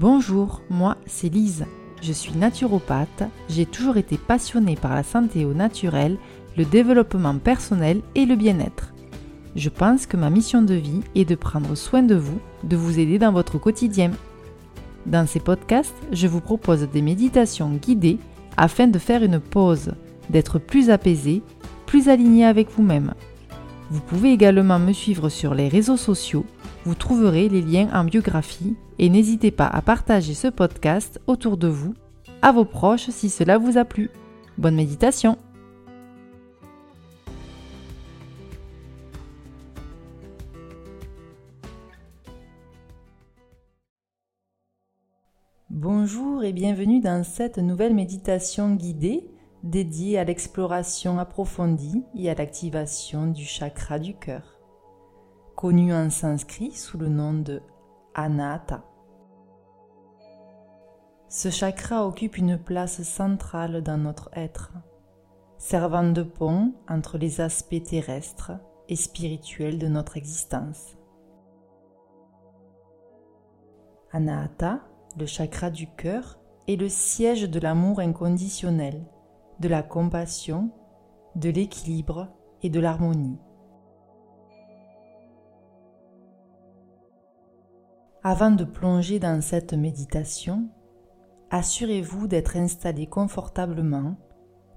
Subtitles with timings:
[0.00, 1.66] Bonjour, moi c'est Lise.
[2.00, 6.16] Je suis naturopathe, j'ai toujours été passionnée par la santé au naturel,
[6.56, 8.94] le développement personnel et le bien-être.
[9.56, 12.98] Je pense que ma mission de vie est de prendre soin de vous, de vous
[12.98, 14.10] aider dans votre quotidien.
[15.04, 18.18] Dans ces podcasts, je vous propose des méditations guidées
[18.56, 19.92] afin de faire une pause,
[20.30, 21.42] d'être plus apaisé,
[21.84, 23.12] plus aligné avec vous-même.
[23.90, 26.46] Vous pouvez également me suivre sur les réseaux sociaux,
[26.84, 31.68] vous trouverez les liens en biographie et n'hésitez pas à partager ce podcast autour de
[31.68, 31.94] vous,
[32.42, 34.10] à vos proches si cela vous a plu.
[34.58, 35.36] Bonne méditation
[45.68, 49.30] Bonjour et bienvenue dans cette nouvelle méditation guidée
[49.62, 54.59] dédiée à l'exploration approfondie et à l'activation du chakra du cœur,
[55.60, 57.60] connu en sanskrit sous le nom de
[58.14, 58.82] Anahata.
[61.28, 64.72] Ce chakra occupe une place centrale dans notre être,
[65.58, 68.52] servant de pont entre les aspects terrestres
[68.88, 70.96] et spirituels de notre existence.
[74.12, 74.80] Anahata,
[75.18, 79.04] le chakra du cœur, est le siège de l'amour inconditionnel
[79.58, 80.70] de la compassion,
[81.36, 82.28] de l'équilibre
[82.62, 83.36] et de l'harmonie.
[88.32, 90.68] Avant de plonger dans cette méditation,
[91.50, 94.14] assurez-vous d'être installé confortablement,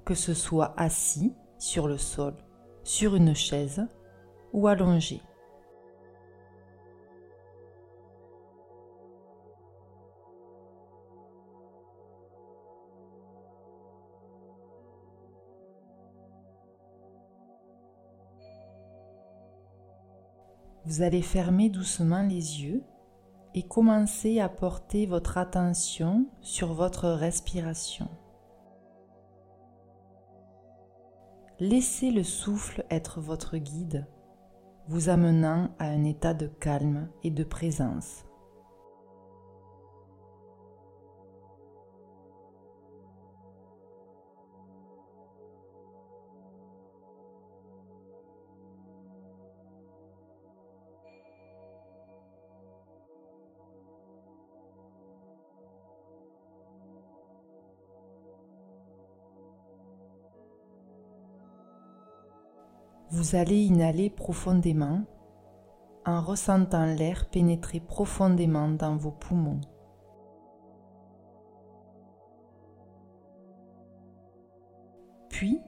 [0.06, 2.34] que ce soit assis sur le sol,
[2.84, 3.86] sur une chaise
[4.54, 5.22] ou allongé.
[20.86, 22.84] Vous allez fermer doucement les yeux
[23.56, 28.09] et commencer à porter votre attention sur votre respiration.
[31.59, 34.08] Laissez le souffle être votre guide,
[34.88, 38.25] vous amenant à un état de calme et de présence.
[63.16, 65.03] Vous allez inhaler profondément
[66.03, 69.62] en ressentant l'air pénétrer profondément dans vos poumons.
[75.29, 75.62] Puis,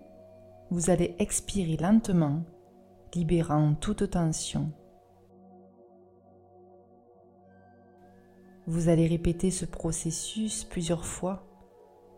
[0.72, 2.42] vous allez expirer lentement,
[3.14, 4.72] libérant toute tension.
[8.66, 11.46] Vous allez répéter ce processus plusieurs fois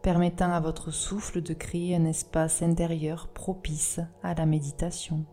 [0.02, 5.26] permettant à votre souffle de créer un espace intérieur propice à la méditation.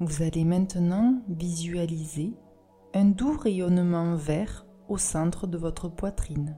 [0.00, 2.32] Vous allez maintenant visualiser
[2.94, 6.56] un doux rayonnement vert au centre de votre poitrine.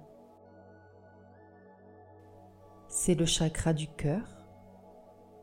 [2.86, 4.44] C'est le chakra du cœur,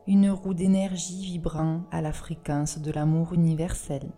[0.06, 4.12] une roue d'énergie vibrant à la fréquence de l'amour universel.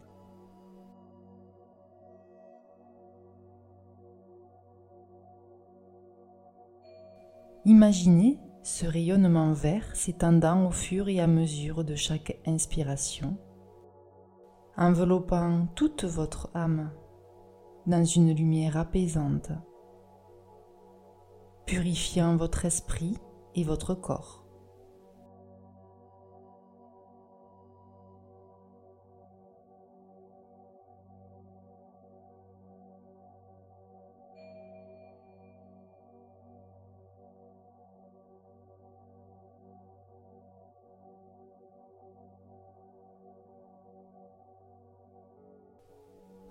[7.65, 13.39] Imaginez ce rayonnement vert s'étendant au fur et à mesure de chaque inspiration
[14.77, 16.91] enveloppant toute votre âme
[17.87, 19.51] dans une lumière apaisante,
[21.67, 23.19] purifiant votre esprit
[23.55, 24.40] et votre corps.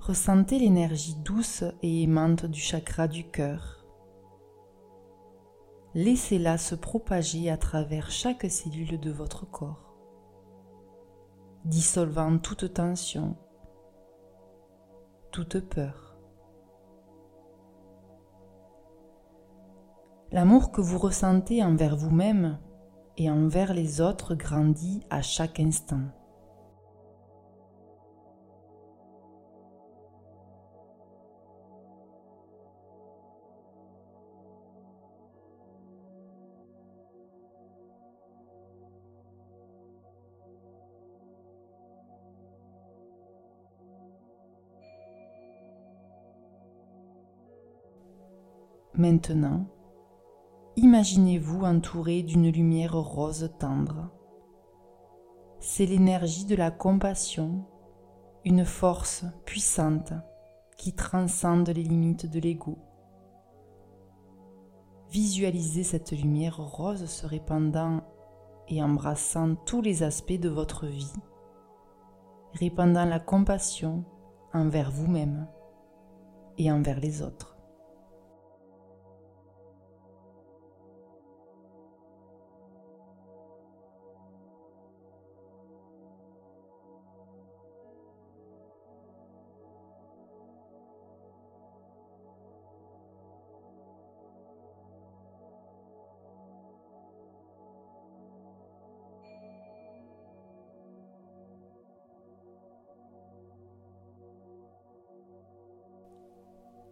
[0.10, 3.86] Ressentez l'énergie douce et aimante du chakra du cœur
[5.94, 9.94] Laissez-la se propager à travers chaque cellule de votre corps,
[11.64, 13.38] dissolvant toute tension,
[15.32, 16.18] toute peur.
[20.32, 22.58] L'amour que vous ressentez envers vous-même
[23.18, 26.08] et envers les autres grandit à chaque instant.
[49.00, 49.66] Maintenant,
[50.76, 54.12] imaginez-vous entouré d'une lumière rose tendre.
[55.62, 57.64] C'est l'énergie de la compassion,
[58.44, 60.12] une force puissante
[60.78, 62.78] qui transcende les limites de l'ego.
[65.12, 68.02] Visualisez cette lumière rose se répandant
[68.68, 71.14] et embrassant tous les aspects de votre vie,
[72.52, 74.04] répandant la compassion
[74.52, 75.48] envers vous-même
[76.58, 77.59] et envers les autres.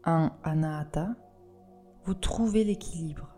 [0.07, 1.09] En anahata,
[2.06, 3.36] vous trouvez l'équilibre.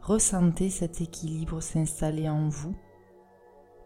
[0.00, 2.74] Ressentez cet équilibre s'installer en vous,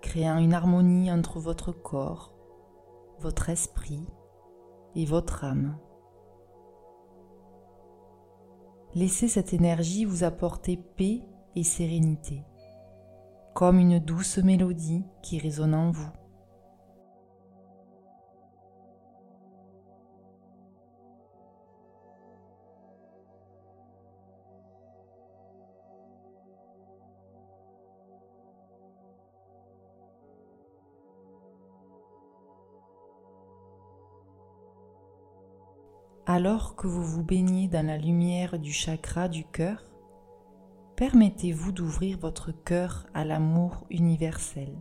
[0.00, 2.32] créant une harmonie entre votre corps,
[3.18, 4.06] votre esprit
[4.94, 5.76] et votre âme.
[8.94, 11.22] Laissez cette énergie vous apporter paix
[11.56, 12.44] et sérénité,
[13.54, 16.12] comme une douce mélodie qui résonne en vous.
[36.28, 39.81] Alors que vous vous baignez dans la lumière du chakra du cœur,
[40.96, 44.75] permettez-vous d'ouvrir votre cœur à l'amour universel.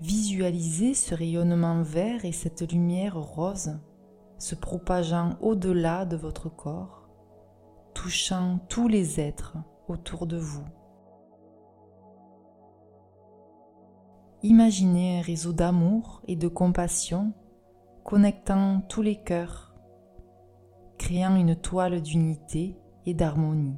[0.00, 3.78] Visualisez ce rayonnement vert et cette lumière rose
[4.38, 7.08] se propageant au-delà de votre corps,
[7.94, 10.64] touchant tous les êtres autour de vous.
[14.44, 17.32] Imaginez un réseau d'amour et de compassion
[18.02, 19.72] connectant tous les cœurs,
[20.98, 23.76] créant une toile d'unité et d'harmonie.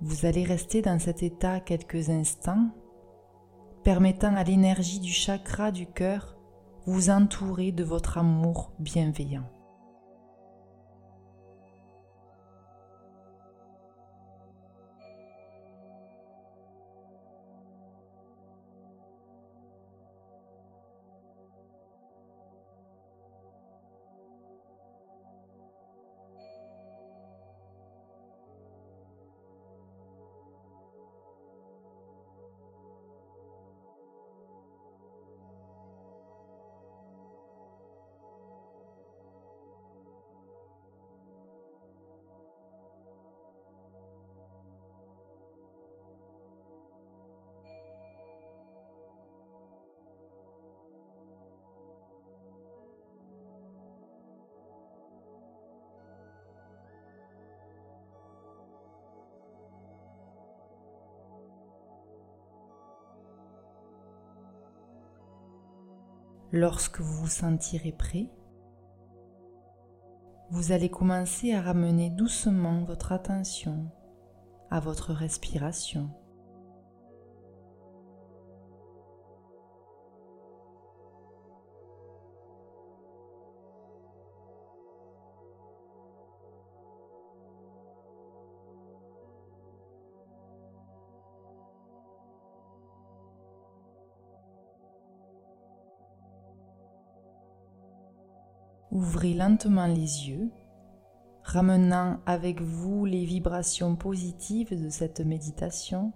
[0.00, 2.70] Vous allez rester dans cet état quelques instants,
[3.84, 6.38] permettant à l'énergie du chakra du cœur
[6.86, 9.57] vous entourer de votre amour bienveillant.
[66.52, 68.30] Lorsque vous vous sentirez prêt,
[70.50, 73.90] vous allez commencer à ramener doucement votre attention
[74.70, 76.10] à votre respiration.
[98.90, 100.50] Ouvrez lentement les yeux,
[101.42, 106.12] ramenant avec vous les vibrations positives de cette méditation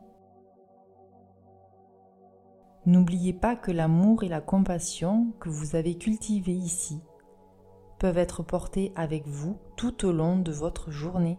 [2.85, 7.01] N'oubliez pas que l'amour et la compassion que vous avez cultivés ici
[8.01, 11.39] peuvent être portés avec vous tout au long de votre journée,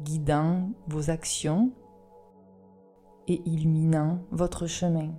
[0.00, 1.72] guidant vos actions
[3.28, 5.12] et illuminant votre chemin.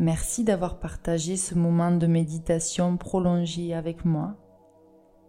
[0.00, 4.34] Merci d'avoir partagé ce moment de méditation prolongé avec moi.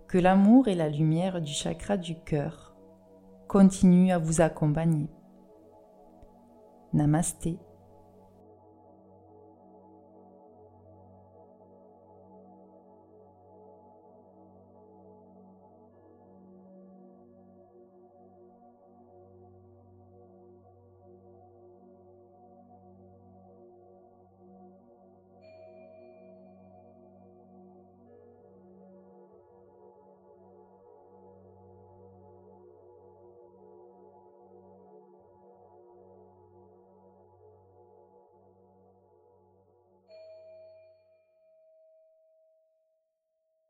[0.08, 2.76] Que l'amour et la lumière du chakra du cœur
[3.48, 5.08] continuent à vous accompagner.
[6.94, 7.60] Namasté.